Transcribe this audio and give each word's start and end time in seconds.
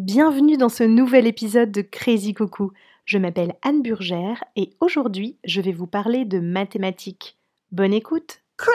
Bienvenue 0.00 0.56
dans 0.56 0.70
ce 0.70 0.82
nouvel 0.82 1.26
épisode 1.26 1.70
de 1.70 1.82
Crazy 1.82 2.32
Coucou. 2.32 2.72
Je 3.04 3.18
m'appelle 3.18 3.52
Anne 3.60 3.82
Burgère 3.82 4.42
et 4.56 4.70
aujourd'hui 4.80 5.36
je 5.44 5.60
vais 5.60 5.72
vous 5.72 5.86
parler 5.86 6.24
de 6.24 6.40
mathématiques. 6.40 7.36
Bonne 7.70 7.92
écoute 7.92 8.40
Crazy 8.56 8.72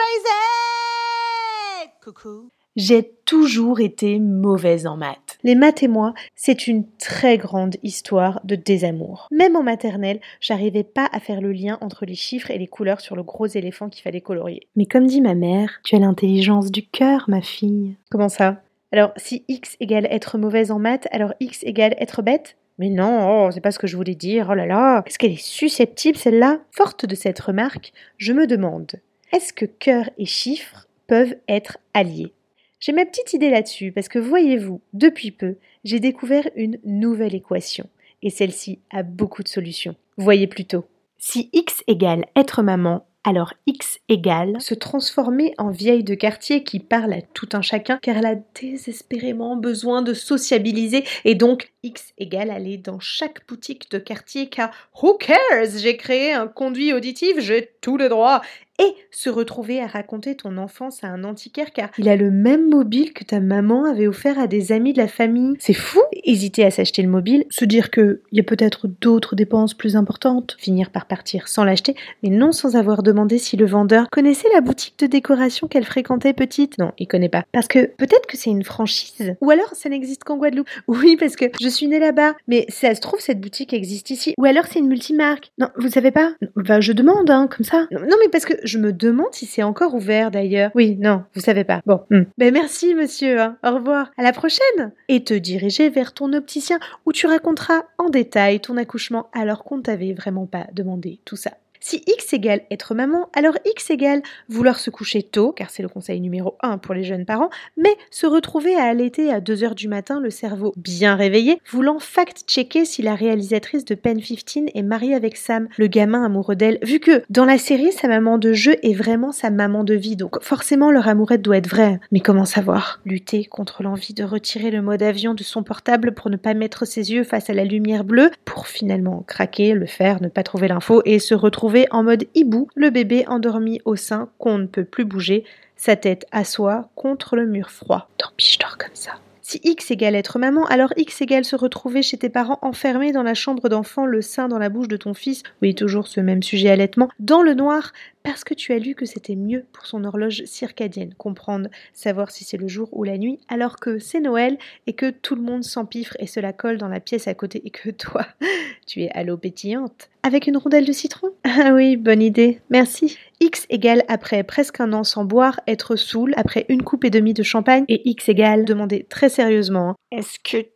Coucou 2.00 2.50
J'ai 2.76 3.12
toujours 3.24 3.80
été 3.80 4.20
mauvaise 4.20 4.86
en 4.86 4.96
maths. 4.96 5.40
Les 5.42 5.56
maths 5.56 5.82
et 5.82 5.88
moi, 5.88 6.14
c'est 6.36 6.68
une 6.68 6.86
très 6.96 7.38
grande 7.38 7.74
histoire 7.82 8.40
de 8.44 8.54
désamour. 8.54 9.26
Même 9.32 9.56
en 9.56 9.64
maternelle, 9.64 10.20
j'arrivais 10.40 10.84
pas 10.84 11.08
à 11.10 11.18
faire 11.18 11.40
le 11.40 11.50
lien 11.50 11.76
entre 11.80 12.06
les 12.06 12.14
chiffres 12.14 12.52
et 12.52 12.58
les 12.58 12.68
couleurs 12.68 13.00
sur 13.00 13.16
le 13.16 13.24
gros 13.24 13.48
éléphant 13.48 13.88
qu'il 13.88 14.04
fallait 14.04 14.20
colorier. 14.20 14.68
Mais 14.76 14.86
comme 14.86 15.08
dit 15.08 15.20
ma 15.20 15.34
mère, 15.34 15.80
tu 15.82 15.96
as 15.96 15.98
l'intelligence 15.98 16.70
du 16.70 16.86
cœur, 16.86 17.24
ma 17.26 17.42
fille. 17.42 17.96
Comment 18.12 18.28
ça? 18.28 18.62
Alors, 18.92 19.12
si 19.16 19.44
x 19.48 19.76
égale 19.80 20.06
être 20.10 20.38
mauvaise 20.38 20.70
en 20.70 20.78
maths, 20.78 21.08
alors 21.10 21.34
x 21.40 21.62
égale 21.64 21.94
être 21.98 22.22
bête? 22.22 22.56
Mais 22.78 22.90
non, 22.90 23.46
oh, 23.46 23.50
c'est 23.50 23.60
pas 23.60 23.72
ce 23.72 23.78
que 23.78 23.86
je 23.86 23.96
voulais 23.96 24.14
dire, 24.14 24.48
oh 24.50 24.54
là 24.54 24.66
là, 24.66 25.02
est-ce 25.06 25.18
qu'elle 25.18 25.32
est 25.32 25.42
susceptible 25.42 26.18
celle-là? 26.18 26.60
Forte 26.70 27.06
de 27.06 27.14
cette 27.14 27.40
remarque, 27.40 27.92
je 28.18 28.32
me 28.32 28.46
demande, 28.46 28.92
est-ce 29.32 29.52
que 29.52 29.64
cœur 29.64 30.10
et 30.18 30.26
chiffres 30.26 30.86
peuvent 31.06 31.36
être 31.48 31.78
alliés? 31.94 32.32
J'ai 32.78 32.92
ma 32.92 33.06
petite 33.06 33.32
idée 33.32 33.50
là-dessus, 33.50 33.92
parce 33.92 34.08
que 34.08 34.18
voyez-vous, 34.18 34.80
depuis 34.92 35.30
peu, 35.30 35.56
j'ai 35.84 36.00
découvert 36.00 36.48
une 36.54 36.78
nouvelle 36.84 37.34
équation, 37.34 37.88
et 38.22 38.30
celle-ci 38.30 38.80
a 38.90 39.02
beaucoup 39.02 39.42
de 39.42 39.48
solutions. 39.48 39.96
Voyez 40.18 40.46
plutôt. 40.46 40.84
Si 41.18 41.48
x 41.54 41.82
égale 41.86 42.26
être 42.36 42.62
maman, 42.62 43.06
alors 43.26 43.52
X 43.66 43.98
égale 44.08 44.60
se 44.60 44.72
transformer 44.72 45.52
en 45.58 45.70
vieille 45.70 46.04
de 46.04 46.14
quartier 46.14 46.62
qui 46.62 46.78
parle 46.78 47.12
à 47.12 47.20
tout 47.20 47.48
un 47.54 47.60
chacun 47.60 47.98
car 48.00 48.16
elle 48.16 48.26
a 48.26 48.36
désespérément 48.60 49.56
besoin 49.56 50.00
de 50.00 50.14
sociabiliser 50.14 51.04
et 51.24 51.34
donc 51.34 51.72
X 51.86 52.12
égale 52.18 52.50
aller 52.50 52.78
dans 52.78 52.98
chaque 52.98 53.46
boutique 53.46 53.88
de 53.92 53.98
quartier 53.98 54.48
car 54.48 54.72
who 55.00 55.14
cares? 55.14 55.70
J'ai 55.76 55.96
créé 55.96 56.32
un 56.32 56.48
conduit 56.48 56.92
auditif 56.92 57.38
j'ai 57.38 57.70
tout 57.80 57.96
le 57.96 58.08
droit 58.08 58.42
et 58.78 58.94
se 59.10 59.30
retrouver 59.30 59.80
à 59.80 59.86
raconter 59.86 60.34
ton 60.34 60.58
enfance 60.58 61.02
à 61.02 61.08
un 61.08 61.24
antiquaire 61.24 61.72
car 61.72 61.88
il 61.98 62.08
a 62.08 62.16
le 62.16 62.30
même 62.30 62.68
mobile 62.68 63.12
que 63.12 63.24
ta 63.24 63.40
maman 63.40 63.84
avait 63.84 64.06
offert 64.06 64.38
à 64.38 64.46
des 64.46 64.72
amis 64.72 64.92
de 64.92 64.98
la 64.98 65.08
famille. 65.08 65.54
C'est 65.58 65.72
fou 65.72 66.00
Hésiter 66.24 66.64
à 66.64 66.70
s'acheter 66.70 67.02
le 67.02 67.08
mobile, 67.08 67.44
se 67.50 67.64
dire 67.64 67.90
qu'il 67.90 68.20
y 68.32 68.40
a 68.40 68.42
peut-être 68.42 68.88
d'autres 69.00 69.36
dépenses 69.36 69.74
plus 69.74 69.96
importantes, 69.96 70.56
finir 70.58 70.90
par 70.90 71.06
partir 71.06 71.48
sans 71.48 71.64
l'acheter, 71.64 71.94
mais 72.22 72.30
non 72.30 72.52
sans 72.52 72.76
avoir 72.76 73.02
demandé 73.02 73.38
si 73.38 73.56
le 73.56 73.66
vendeur 73.66 74.10
connaissait 74.10 74.48
la 74.52 74.60
boutique 74.60 74.98
de 74.98 75.06
décoration 75.06 75.68
qu'elle 75.68 75.84
fréquentait 75.84 76.32
petite. 76.32 76.78
Non, 76.78 76.92
il 76.98 77.06
connaît 77.06 77.28
pas. 77.28 77.44
Parce 77.52 77.68
que 77.68 77.86
peut-être 77.86 78.26
que 78.26 78.36
c'est 78.36 78.50
une 78.50 78.64
franchise. 78.64 79.34
Ou 79.40 79.50
alors 79.50 79.70
ça 79.72 79.88
n'existe 79.88 80.24
qu'en 80.24 80.36
Guadeloupe. 80.36 80.68
Oui, 80.88 81.16
parce 81.18 81.36
que 81.36 81.46
je 81.60 81.68
née 81.84 81.98
là-bas. 81.98 82.34
Mais 82.48 82.64
ça 82.68 82.94
se 82.94 83.00
trouve, 83.00 83.20
cette 83.20 83.40
boutique 83.40 83.72
existe 83.72 84.10
ici. 84.10 84.34
Ou 84.38 84.44
alors 84.44 84.64
c'est 84.66 84.78
une 84.78 84.88
multimarque. 84.88 85.52
Non, 85.58 85.68
vous 85.76 85.90
savez 85.90 86.10
pas? 86.10 86.32
Bah 86.56 86.80
je 86.80 86.92
demande, 86.92 87.30
hein, 87.30 87.48
comme 87.54 87.64
ça. 87.64 87.86
Non, 87.90 88.16
mais 88.20 88.28
parce 88.30 88.44
que 88.44 88.54
je 88.64 88.78
me 88.78 88.92
demande 88.92 89.32
si 89.32 89.46
c'est 89.46 89.62
encore 89.62 89.94
ouvert 89.94 90.30
d'ailleurs. 90.30 90.70
Oui, 90.74 90.96
non, 90.98 91.24
vous 91.34 91.40
savez 91.40 91.64
pas. 91.64 91.80
Bon. 91.84 92.00
Hmm. 92.10 92.22
Ben 92.38 92.52
merci 92.52 92.94
monsieur. 92.94 93.40
Hein. 93.40 93.56
Au 93.64 93.74
revoir. 93.74 94.10
À 94.16 94.22
la 94.22 94.32
prochaine. 94.32 94.92
Et 95.08 95.24
te 95.24 95.34
diriger 95.34 95.90
vers 95.90 96.14
ton 96.14 96.32
opticien 96.32 96.78
où 97.04 97.12
tu 97.12 97.26
raconteras 97.26 97.82
en 97.98 98.08
détail 98.08 98.60
ton 98.60 98.76
accouchement 98.76 99.28
alors 99.32 99.64
qu'on 99.64 99.80
t'avait 99.80 100.14
vraiment 100.14 100.46
pas 100.46 100.66
demandé 100.72 101.20
tout 101.24 101.36
ça. 101.36 101.52
Si 101.88 102.02
x 102.04 102.32
égale 102.32 102.62
être 102.72 102.96
maman, 102.96 103.28
alors 103.32 103.56
x 103.64 103.90
égale 103.90 104.20
vouloir 104.48 104.80
se 104.80 104.90
coucher 104.90 105.22
tôt, 105.22 105.52
car 105.52 105.70
c'est 105.70 105.84
le 105.84 105.88
conseil 105.88 106.20
numéro 106.20 106.56
1 106.60 106.78
pour 106.78 106.94
les 106.94 107.04
jeunes 107.04 107.24
parents, 107.24 107.48
mais 107.76 107.94
se 108.10 108.26
retrouver 108.26 108.74
à 108.74 108.86
allaiter 108.86 109.30
à 109.30 109.38
2h 109.38 109.76
du 109.76 109.86
matin, 109.86 110.18
le 110.18 110.30
cerveau 110.30 110.72
bien 110.76 111.14
réveillé, 111.14 111.60
voulant 111.70 112.00
fact-checker 112.00 112.86
si 112.86 113.02
la 113.02 113.14
réalisatrice 113.14 113.84
de 113.84 113.94
Pen 113.94 114.20
15 114.20 114.64
est 114.74 114.82
mariée 114.82 115.14
avec 115.14 115.36
Sam, 115.36 115.68
le 115.76 115.86
gamin 115.86 116.24
amoureux 116.24 116.56
d'elle, 116.56 116.80
vu 116.82 116.98
que 116.98 117.22
dans 117.30 117.44
la 117.44 117.56
série, 117.56 117.92
sa 117.92 118.08
maman 118.08 118.38
de 118.38 118.52
jeu 118.52 118.74
est 118.82 118.92
vraiment 118.92 119.30
sa 119.30 119.50
maman 119.50 119.84
de 119.84 119.94
vie, 119.94 120.16
donc 120.16 120.42
forcément 120.42 120.90
leur 120.90 121.06
amourette 121.06 121.42
doit 121.42 121.58
être 121.58 121.70
vraie. 121.70 122.00
Mais 122.10 122.18
comment 122.18 122.46
savoir? 122.46 122.98
Lutter 123.04 123.44
contre 123.44 123.84
l'envie 123.84 124.12
de 124.12 124.24
retirer 124.24 124.72
le 124.72 124.82
mode 124.82 125.04
avion 125.04 125.34
de 125.34 125.44
son 125.44 125.62
portable 125.62 126.14
pour 126.14 126.32
ne 126.32 126.36
pas 126.36 126.54
mettre 126.54 126.84
ses 126.84 127.12
yeux 127.12 127.22
face 127.22 127.48
à 127.48 127.54
la 127.54 127.64
lumière 127.64 128.02
bleue, 128.02 128.32
pour 128.44 128.66
finalement 128.66 129.22
craquer, 129.28 129.74
le 129.74 129.86
faire, 129.86 130.20
ne 130.20 130.26
pas 130.26 130.42
trouver 130.42 130.66
l'info 130.66 131.00
et 131.04 131.20
se 131.20 131.36
retrouver 131.36 131.75
en 131.90 132.02
mode 132.02 132.24
hibou, 132.34 132.68
le 132.74 132.90
bébé 132.90 133.24
endormi 133.28 133.80
au 133.84 133.96
sein 133.96 134.30
qu'on 134.38 134.58
ne 134.58 134.66
peut 134.66 134.84
plus 134.84 135.04
bouger, 135.04 135.44
sa 135.76 135.96
tête 135.96 136.26
à 136.32 136.44
soi 136.44 136.88
contre 136.94 137.36
le 137.36 137.46
mur 137.46 137.70
froid. 137.70 138.08
Tant 138.16 138.30
pis, 138.36 138.54
je 138.54 138.58
dors 138.58 138.78
comme 138.78 138.94
ça. 138.94 139.12
Si 139.48 139.60
X 139.62 139.92
égale 139.92 140.16
être 140.16 140.40
maman, 140.40 140.64
alors 140.64 140.92
X 140.96 141.20
égale 141.20 141.44
se 141.44 141.54
retrouver 141.54 142.02
chez 142.02 142.18
tes 142.18 142.28
parents 142.28 142.58
enfermés 142.62 143.12
dans 143.12 143.22
la 143.22 143.34
chambre 143.34 143.68
d'enfant, 143.68 144.04
le 144.04 144.20
sein 144.20 144.48
dans 144.48 144.58
la 144.58 144.70
bouche 144.70 144.88
de 144.88 144.96
ton 144.96 145.14
fils, 145.14 145.44
oui, 145.62 145.72
toujours 145.76 146.08
ce 146.08 146.20
même 146.20 146.42
sujet 146.42 146.68
allaitement, 146.68 147.10
dans 147.20 147.42
le 147.42 147.54
noir, 147.54 147.92
parce 148.26 148.42
que 148.42 148.54
tu 148.54 148.72
as 148.72 148.80
lu 148.80 148.96
que 148.96 149.06
c'était 149.06 149.36
mieux 149.36 149.66
pour 149.72 149.86
son 149.86 150.02
horloge 150.02 150.42
circadienne, 150.46 151.14
comprendre, 151.14 151.68
savoir 151.92 152.32
si 152.32 152.42
c'est 152.42 152.56
le 152.56 152.66
jour 152.66 152.88
ou 152.90 153.04
la 153.04 153.18
nuit, 153.18 153.38
alors 153.46 153.76
que 153.76 154.00
c'est 154.00 154.18
Noël 154.18 154.58
et 154.88 154.94
que 154.94 155.10
tout 155.10 155.36
le 155.36 155.42
monde 155.42 155.62
s'empiffre 155.62 156.16
et 156.18 156.26
se 156.26 156.40
la 156.40 156.52
colle 156.52 156.76
dans 156.76 156.88
la 156.88 156.98
pièce 156.98 157.28
à 157.28 157.34
côté 157.34 157.62
et 157.64 157.70
que 157.70 157.90
toi, 157.90 158.26
tu 158.86 159.04
es 159.04 159.10
à 159.10 159.22
l'eau 159.22 159.36
pétillante. 159.36 160.10
Avec 160.24 160.48
une 160.48 160.56
rondelle 160.56 160.84
de 160.84 160.92
citron? 160.92 161.28
Ah 161.44 161.72
oui, 161.72 161.96
bonne 161.96 162.20
idée, 162.20 162.60
merci. 162.68 163.16
X 163.38 163.64
égale 163.70 164.02
après 164.08 164.42
presque 164.42 164.80
un 164.80 164.92
an 164.92 165.04
sans 165.04 165.24
boire, 165.24 165.60
être 165.68 165.94
saoul 165.94 166.34
après 166.36 166.66
une 166.68 166.82
coupe 166.82 167.04
et 167.04 167.10
demie 167.10 167.32
de 167.32 167.44
champagne, 167.44 167.84
et 167.86 168.08
X 168.10 168.28
égale 168.28 168.64
demander 168.64 169.04
très 169.08 169.28
sérieusement 169.28 169.94
Est-ce 170.10 170.40
que 170.40 170.66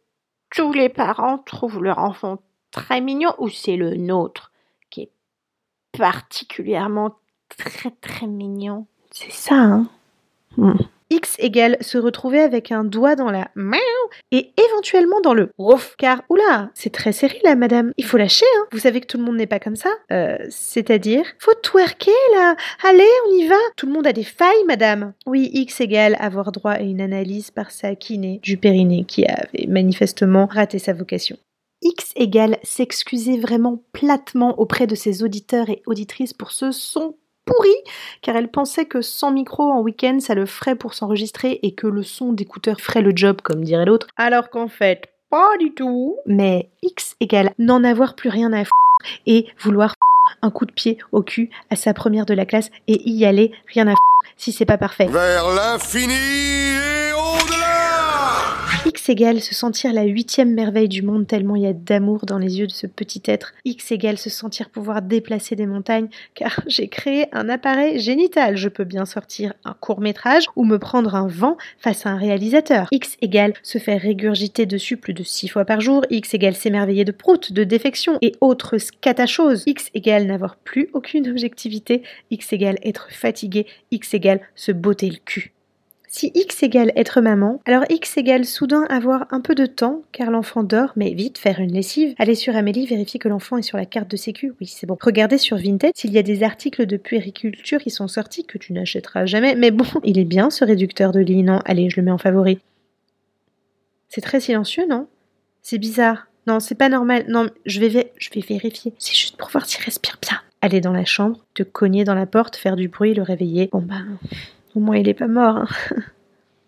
tous 0.54 0.72
les 0.72 0.88
parents 0.88 1.38
trouvent 1.38 1.82
leur 1.82 1.98
enfant 1.98 2.38
très 2.70 3.00
mignon 3.00 3.34
ou 3.38 3.48
c'est 3.48 3.76
le 3.76 3.96
nôtre 3.96 4.52
qui 4.88 5.02
est 5.02 5.12
particulièrement 5.98 7.16
très 7.56 7.90
très 8.00 8.26
mignon. 8.26 8.86
C'est 9.10 9.32
ça, 9.32 9.54
hein 9.54 9.88
hmm. 10.56 10.74
X 11.10 11.34
égale 11.40 11.76
se 11.80 11.98
retrouver 11.98 12.40
avec 12.40 12.70
un 12.70 12.84
doigt 12.84 13.16
dans 13.16 13.30
la 13.30 13.50
miaou 13.56 13.80
et 14.30 14.52
éventuellement 14.56 15.20
dans 15.20 15.34
le 15.34 15.50
ouf. 15.58 15.96
Car, 15.98 16.22
oula, 16.28 16.70
c'est 16.74 16.92
très 16.92 17.12
serré 17.12 17.40
là, 17.42 17.56
madame. 17.56 17.92
Il 17.96 18.04
faut 18.04 18.16
lâcher, 18.16 18.46
hein. 18.56 18.66
Vous 18.70 18.78
savez 18.78 19.00
que 19.00 19.06
tout 19.06 19.18
le 19.18 19.24
monde 19.24 19.36
n'est 19.36 19.48
pas 19.48 19.58
comme 19.58 19.76
ça 19.76 19.90
Euh, 20.12 20.38
c'est-à-dire 20.48 21.24
Faut 21.38 21.54
twerker 21.54 22.12
là. 22.32 22.54
Allez, 22.88 23.08
on 23.28 23.34
y 23.34 23.48
va. 23.48 23.56
Tout 23.76 23.86
le 23.86 23.92
monde 23.92 24.06
a 24.06 24.12
des 24.12 24.24
failles, 24.24 24.64
madame. 24.68 25.12
Oui, 25.26 25.50
X 25.52 25.80
égale 25.80 26.16
avoir 26.20 26.52
droit 26.52 26.72
à 26.72 26.80
une 26.80 27.00
analyse 27.00 27.50
par 27.50 27.72
sa 27.72 27.96
kiné 27.96 28.38
du 28.42 28.56
périnée 28.56 29.04
qui 29.04 29.26
avait 29.26 29.66
manifestement 29.66 30.46
raté 30.46 30.78
sa 30.78 30.92
vocation. 30.92 31.36
X 31.82 32.12
égale 32.14 32.58
s'excuser 32.62 33.38
vraiment 33.38 33.82
platement 33.92 34.60
auprès 34.60 34.86
de 34.86 34.94
ses 34.94 35.22
auditeurs 35.24 35.70
et 35.70 35.82
auditrices 35.86 36.34
pour 36.34 36.52
ce 36.52 36.70
son 36.70 37.16
pourri, 37.50 37.74
car 38.22 38.36
elle 38.36 38.48
pensait 38.48 38.84
que 38.84 39.02
sans 39.02 39.32
micro 39.32 39.62
en 39.62 39.80
week-end, 39.80 40.18
ça 40.20 40.34
le 40.34 40.46
ferait 40.46 40.76
pour 40.76 40.94
s'enregistrer 40.94 41.60
et 41.62 41.72
que 41.72 41.86
le 41.86 42.02
son 42.02 42.32
d'écouteur 42.32 42.80
ferait 42.80 43.02
le 43.02 43.12
job, 43.14 43.40
comme 43.42 43.64
dirait 43.64 43.84
l'autre, 43.84 44.06
alors 44.16 44.50
qu'en 44.50 44.68
fait, 44.68 45.08
pas 45.30 45.56
du 45.58 45.72
tout. 45.72 46.16
Mais 46.26 46.68
X 46.82 47.16
égale 47.20 47.52
n'en 47.58 47.84
avoir 47.84 48.14
plus 48.14 48.28
rien 48.28 48.52
à 48.52 48.64
f 48.64 48.70
et 49.26 49.46
vouloir 49.58 49.94
un 50.42 50.50
coup 50.50 50.66
de 50.66 50.72
pied 50.72 50.98
au 51.12 51.22
cul 51.22 51.50
à 51.70 51.76
sa 51.76 51.94
première 51.94 52.26
de 52.26 52.34
la 52.34 52.46
classe 52.46 52.70
et 52.86 53.08
y 53.08 53.24
aller, 53.24 53.52
rien 53.66 53.88
à 53.88 53.92
f 53.92 53.96
si 54.36 54.52
c'est 54.52 54.66
pas 54.66 54.78
parfait. 54.78 55.06
Vers 55.06 55.50
l'infini 55.54 56.99
égale 59.10 59.40
se 59.40 59.54
sentir 59.54 59.92
la 59.92 60.04
huitième 60.04 60.54
merveille 60.54 60.88
du 60.88 61.02
monde 61.02 61.26
tellement 61.26 61.56
il 61.56 61.62
y 61.62 61.66
a 61.66 61.72
d'amour 61.72 62.24
dans 62.24 62.38
les 62.38 62.60
yeux 62.60 62.66
de 62.66 62.72
ce 62.72 62.86
petit 62.86 63.22
être. 63.26 63.52
X 63.64 63.92
égale 63.92 64.16
se 64.16 64.30
sentir 64.30 64.70
pouvoir 64.70 65.02
déplacer 65.02 65.56
des 65.56 65.66
montagnes 65.66 66.08
car 66.34 66.60
j'ai 66.66 66.88
créé 66.88 67.26
un 67.32 67.48
appareil 67.48 67.98
génital. 67.98 68.56
Je 68.56 68.68
peux 68.68 68.84
bien 68.84 69.04
sortir 69.04 69.52
un 69.64 69.74
court 69.74 70.00
métrage 70.00 70.46
ou 70.56 70.64
me 70.64 70.78
prendre 70.78 71.14
un 71.14 71.26
vent 71.26 71.56
face 71.78 72.06
à 72.06 72.10
un 72.10 72.16
réalisateur. 72.16 72.86
X 72.92 73.16
égale 73.20 73.54
se 73.62 73.78
faire 73.78 74.00
régurgiter 74.00 74.64
dessus 74.64 74.96
plus 74.96 75.14
de 75.14 75.24
six 75.24 75.48
fois 75.48 75.64
par 75.64 75.80
jour. 75.80 76.06
X 76.10 76.32
égale 76.34 76.54
s'émerveiller 76.54 77.04
de 77.04 77.12
proutes, 77.12 77.52
de 77.52 77.64
défections 77.64 78.18
et 78.22 78.32
autres 78.40 78.76
catachoses. 79.00 79.64
X 79.66 79.90
égale 79.94 80.26
n'avoir 80.26 80.56
plus 80.56 80.88
aucune 80.92 81.28
objectivité. 81.28 82.02
X 82.30 82.52
égale 82.52 82.78
être 82.84 83.08
fatigué. 83.10 83.66
X 83.90 84.14
égale 84.14 84.40
se 84.54 84.72
botter 84.72 85.10
le 85.10 85.18
cul. 85.24 85.52
Si 86.12 86.32
x 86.34 86.64
égale 86.64 86.90
être 86.96 87.20
maman, 87.20 87.60
alors 87.66 87.84
x 87.88 88.16
égale 88.16 88.44
soudain 88.44 88.82
avoir 88.90 89.28
un 89.30 89.40
peu 89.40 89.54
de 89.54 89.64
temps, 89.64 90.02
car 90.10 90.32
l'enfant 90.32 90.64
dort, 90.64 90.92
mais 90.96 91.14
vite 91.14 91.38
faire 91.38 91.60
une 91.60 91.72
lessive. 91.72 92.16
Aller 92.18 92.34
sur 92.34 92.56
Amélie, 92.56 92.84
vérifier 92.84 93.20
que 93.20 93.28
l'enfant 93.28 93.58
est 93.58 93.62
sur 93.62 93.78
la 93.78 93.86
carte 93.86 94.10
de 94.10 94.16
sécu, 94.16 94.52
oui 94.60 94.66
c'est 94.66 94.88
bon. 94.88 94.98
Regardez 95.00 95.38
sur 95.38 95.56
Vinted 95.56 95.92
s'il 95.94 96.10
y 96.12 96.18
a 96.18 96.24
des 96.24 96.42
articles 96.42 96.84
de 96.84 96.96
puériculture 96.96 97.80
qui 97.80 97.90
sont 97.90 98.08
sortis 98.08 98.44
que 98.44 98.58
tu 98.58 98.72
n'achèteras 98.72 99.24
jamais, 99.26 99.54
mais 99.54 99.70
bon, 99.70 99.86
il 100.04 100.18
est 100.18 100.24
bien 100.24 100.50
ce 100.50 100.64
réducteur 100.64 101.12
de 101.12 101.20
lit, 101.20 101.44
non? 101.44 101.60
Allez, 101.64 101.88
je 101.88 102.00
le 102.00 102.02
mets 102.02 102.10
en 102.10 102.18
favori. 102.18 102.58
C'est 104.08 104.20
très 104.20 104.40
silencieux, 104.40 104.88
non? 104.88 105.06
C'est 105.62 105.78
bizarre. 105.78 106.26
Non, 106.48 106.58
c'est 106.58 106.74
pas 106.74 106.88
normal. 106.88 107.24
Non, 107.28 107.46
je 107.66 107.78
vais, 107.78 108.12
je 108.18 108.30
vais 108.30 108.40
vérifier. 108.40 108.92
C'est 108.98 109.14
juste 109.14 109.36
pour 109.36 109.50
voir 109.50 109.64
s'il 109.64 109.84
respire 109.84 110.18
bien. 110.20 110.40
Aller 110.60 110.80
dans 110.80 110.92
la 110.92 111.04
chambre, 111.04 111.38
te 111.54 111.62
cogner 111.62 112.02
dans 112.02 112.16
la 112.16 112.26
porte, 112.26 112.56
faire 112.56 112.74
du 112.74 112.88
bruit, 112.88 113.14
le 113.14 113.22
réveiller. 113.22 113.68
Bon 113.70 113.80
ben... 113.80 114.18
Au 114.74 114.80
moins, 114.80 114.96
il 114.96 115.08
est 115.08 115.14
pas 115.14 115.28
mort. 115.28 115.56
Hein. 115.56 115.68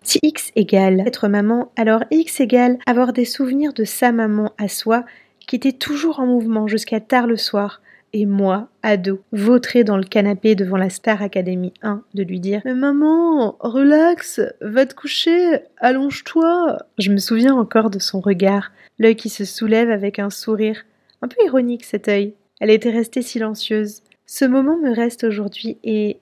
Si 0.04 0.18
X 0.24 0.50
égale 0.56 0.98
être 1.06 1.28
maman, 1.28 1.70
alors 1.76 2.02
X 2.10 2.40
égale 2.40 2.78
avoir 2.86 3.12
des 3.12 3.24
souvenirs 3.24 3.72
de 3.72 3.84
sa 3.84 4.10
maman 4.10 4.52
à 4.58 4.66
soi 4.66 5.04
qui 5.46 5.54
était 5.54 5.70
toujours 5.70 6.18
en 6.18 6.26
mouvement 6.26 6.66
jusqu'à 6.66 6.98
tard 6.98 7.28
le 7.28 7.36
soir, 7.36 7.80
et 8.14 8.26
moi, 8.26 8.68
ado, 8.82 9.20
vautré 9.32 9.84
dans 9.84 9.96
le 9.96 10.04
canapé 10.04 10.54
devant 10.54 10.76
la 10.76 10.90
Star 10.90 11.22
Academy 11.22 11.72
1, 11.82 12.02
de 12.12 12.22
lui 12.22 12.40
dire 12.40 12.60
Mais 12.64 12.74
maman, 12.74 13.56
relax, 13.60 14.40
va 14.60 14.84
te 14.84 14.94
coucher, 14.94 15.60
allonge-toi. 15.78 16.78
Je 16.98 17.10
me 17.10 17.16
souviens 17.16 17.54
encore 17.54 17.88
de 17.88 17.98
son 17.98 18.20
regard, 18.20 18.70
l'œil 18.98 19.16
qui 19.16 19.30
se 19.30 19.44
soulève 19.44 19.90
avec 19.90 20.18
un 20.18 20.28
sourire, 20.28 20.84
un 21.22 21.28
peu 21.28 21.36
ironique 21.44 21.84
cet 21.84 22.08
œil. 22.08 22.34
Elle 22.60 22.70
était 22.70 22.90
restée 22.90 23.22
silencieuse. 23.22 24.02
Ce 24.26 24.44
moment 24.44 24.76
me 24.76 24.94
reste 24.94 25.24
aujourd'hui 25.24 25.78
et 25.82 26.18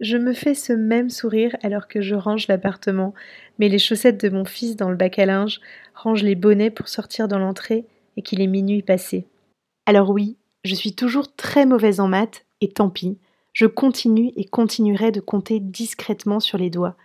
je 0.00 0.16
me 0.16 0.32
fais 0.32 0.54
ce 0.54 0.72
même 0.72 1.10
sourire 1.10 1.56
alors 1.62 1.86
que 1.86 2.00
je 2.00 2.14
range 2.14 2.48
l'appartement, 2.48 3.14
mets 3.58 3.68
les 3.68 3.78
chaussettes 3.78 4.20
de 4.24 4.30
mon 4.30 4.44
fils 4.46 4.74
dans 4.76 4.88
le 4.88 4.96
bac 4.96 5.18
à 5.18 5.26
linge, 5.26 5.60
range 5.94 6.22
les 6.22 6.34
bonnets 6.34 6.70
pour 6.70 6.88
sortir 6.88 7.28
dans 7.28 7.38
l'entrée 7.38 7.84
et 8.16 8.22
qu'il 8.22 8.40
est 8.40 8.46
minuit 8.46 8.82
passé. 8.82 9.26
Alors 9.86 10.10
oui, 10.10 10.36
je 10.64 10.74
suis 10.74 10.94
toujours 10.94 11.34
très 11.34 11.66
mauvaise 11.66 12.00
en 12.00 12.08
maths, 12.08 12.44
et 12.60 12.68
tant 12.68 12.90
pis, 12.90 13.18
je 13.52 13.66
continue 13.66 14.32
et 14.36 14.44
continuerai 14.44 15.10
de 15.12 15.20
compter 15.20 15.60
discrètement 15.60 16.40
sur 16.40 16.58
les 16.58 16.70
doigts. 16.70 16.96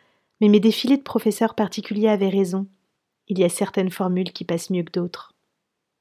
Mais 0.42 0.50
mes 0.50 0.60
défilés 0.60 0.98
de 0.98 1.02
professeurs 1.02 1.56
particuliers 1.56 2.10
avaient 2.10 2.30
raison. 2.30 2.68
Il 3.28 3.40
y 3.40 3.44
a 3.44 3.50
certaines 3.50 3.92
formules 3.92 4.32
qui 4.32 4.44
passent 4.46 4.70
mieux 4.70 4.84
que 4.84 4.92
d'autres. 4.92 5.34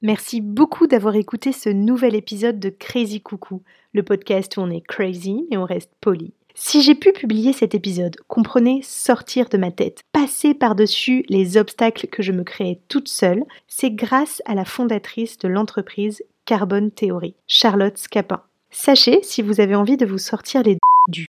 Merci 0.03 0.41
beaucoup 0.41 0.87
d'avoir 0.87 1.15
écouté 1.15 1.53
ce 1.53 1.71
nouvel 1.71 2.15
épisode 2.15 2.61
de 2.61 2.69
Crazy 2.69 3.21
Coucou, 3.23 3.63
le 3.93 4.03
podcast 4.03 4.57
où 4.57 4.61
on 4.61 4.71
est 4.71 4.83
crazy 4.83 5.47
mais 5.51 5.57
on 5.57 5.65
reste 5.65 5.93
poli. 6.01 6.35
Si 6.57 6.83
j'ai 6.83 6.95
pu 6.95 7.13
publier 7.13 7.53
cet 7.53 7.75
épisode, 7.75 8.17
comprenez 8.29 8.81
sortir 8.83 9.49
de 9.49 9.59
ma 9.59 9.73
tête, 9.73 10.03
passer 10.13 10.55
par-dessus 10.55 11.25
les 11.29 11.57
obstacles 11.57 12.07
que 12.07 12.23
je 12.23 12.31
me 12.31 12.45
créais 12.45 12.79
toute 12.89 13.09
seule, 13.09 13.43
c'est 13.67 13.91
grâce 13.91 14.41
à 14.45 14.55
la 14.55 14.65
fondatrice 14.65 15.37
de 15.39 15.49
l'entreprise 15.49 16.23
Carbone 16.45 16.93
Theory, 16.93 17.35
Charlotte 17.49 17.99
Scapin. 17.99 18.41
Sachez, 18.71 19.21
si 19.25 19.43
vous 19.43 19.61
avez 19.61 19.75
envie 19.75 19.97
de 19.97 20.07
vous 20.07 20.19
sortir 20.19 20.63
les 20.63 20.79
du 21.09 21.27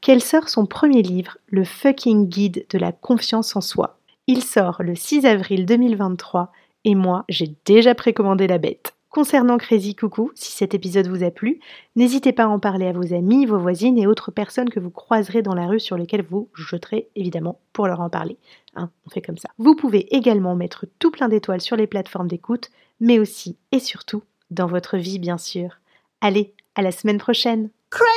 qu'elle 0.00 0.22
sort 0.22 0.48
son 0.48 0.66
premier 0.66 1.02
livre, 1.02 1.38
Le 1.48 1.64
fucking 1.64 2.28
guide 2.28 2.64
de 2.70 2.78
la 2.78 2.92
confiance 2.92 3.56
en 3.56 3.60
soi. 3.60 3.98
Il 4.28 4.44
sort 4.44 4.82
le 4.82 4.94
6 4.94 5.26
avril 5.26 5.66
2023 5.66 6.52
et 6.84 6.94
moi, 6.94 7.24
j'ai 7.28 7.52
déjà 7.64 7.94
précommandé 7.94 8.46
la 8.46 8.58
bête. 8.58 8.94
Concernant 9.12 9.58
Crazy 9.58 9.94
Coucou, 9.94 10.30
si 10.34 10.52
cet 10.52 10.72
épisode 10.72 11.06
vous 11.06 11.22
a 11.22 11.30
plu, 11.30 11.60
n'hésitez 11.96 12.32
pas 12.32 12.44
à 12.44 12.48
en 12.48 12.58
parler 12.58 12.86
à 12.86 12.92
vos 12.92 13.12
amis, 13.12 13.44
vos 13.44 13.58
voisines 13.58 13.98
et 13.98 14.06
autres 14.06 14.30
personnes 14.30 14.70
que 14.70 14.80
vous 14.80 14.88
croiserez 14.88 15.42
dans 15.42 15.54
la 15.54 15.66
rue 15.66 15.80
sur 15.80 15.98
lesquelles 15.98 16.24
vous 16.24 16.48
jeterez 16.54 17.10
évidemment 17.14 17.60
pour 17.74 17.86
leur 17.86 18.00
en 18.00 18.08
parler. 18.08 18.38
Hein, 18.74 18.90
on 19.06 19.10
fait 19.10 19.20
comme 19.20 19.36
ça. 19.36 19.50
Vous 19.58 19.76
pouvez 19.76 20.16
également 20.16 20.56
mettre 20.56 20.86
tout 20.98 21.10
plein 21.10 21.28
d'étoiles 21.28 21.60
sur 21.60 21.76
les 21.76 21.86
plateformes 21.86 22.26
d'écoute, 22.26 22.70
mais 23.00 23.18
aussi 23.18 23.58
et 23.70 23.80
surtout 23.80 24.22
dans 24.50 24.66
votre 24.66 24.96
vie, 24.96 25.18
bien 25.18 25.36
sûr. 25.36 25.78
Allez, 26.22 26.54
à 26.74 26.80
la 26.80 26.90
semaine 26.90 27.18
prochaine. 27.18 27.68
Crazy! 27.90 28.08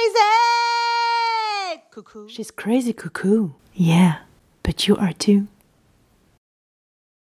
She's 2.29 2.53
crazy, 2.53 2.93
cuckoo. 2.93 3.51
Yeah, 3.75 4.19
but 4.63 4.87
you 4.87 4.95
are 4.97 5.13
too. 5.13 5.47